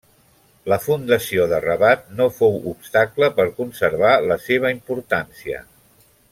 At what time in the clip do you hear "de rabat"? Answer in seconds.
1.51-2.07